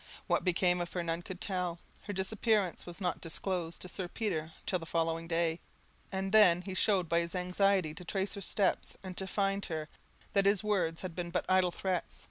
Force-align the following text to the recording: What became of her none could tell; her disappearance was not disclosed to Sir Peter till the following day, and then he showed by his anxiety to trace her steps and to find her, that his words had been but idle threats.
What 0.25 0.43
became 0.43 0.81
of 0.81 0.91
her 0.93 1.03
none 1.03 1.21
could 1.21 1.39
tell; 1.39 1.77
her 2.05 2.11
disappearance 2.13 2.87
was 2.87 2.99
not 3.01 3.21
disclosed 3.21 3.83
to 3.83 3.87
Sir 3.87 4.07
Peter 4.07 4.51
till 4.65 4.79
the 4.79 4.87
following 4.87 5.27
day, 5.27 5.59
and 6.11 6.31
then 6.31 6.63
he 6.63 6.73
showed 6.73 7.07
by 7.07 7.19
his 7.19 7.35
anxiety 7.35 7.93
to 7.93 8.03
trace 8.03 8.33
her 8.33 8.41
steps 8.41 8.95
and 9.03 9.15
to 9.15 9.27
find 9.27 9.63
her, 9.67 9.89
that 10.33 10.47
his 10.47 10.63
words 10.63 11.01
had 11.01 11.15
been 11.15 11.29
but 11.29 11.45
idle 11.47 11.69
threats. 11.69 12.19